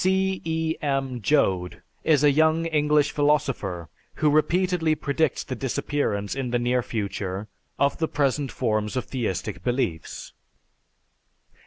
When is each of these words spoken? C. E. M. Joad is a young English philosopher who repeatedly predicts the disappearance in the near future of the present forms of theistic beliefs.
C. 0.03 0.41
E. 0.43 0.77
M. 0.81 1.21
Joad 1.21 1.83
is 2.03 2.23
a 2.23 2.31
young 2.31 2.65
English 2.65 3.11
philosopher 3.11 3.87
who 4.15 4.31
repeatedly 4.31 4.95
predicts 4.95 5.43
the 5.43 5.53
disappearance 5.53 6.33
in 6.33 6.49
the 6.49 6.57
near 6.57 6.81
future 6.81 7.47
of 7.77 7.99
the 7.99 8.07
present 8.07 8.51
forms 8.51 8.97
of 8.97 9.05
theistic 9.05 9.63
beliefs. 9.63 10.33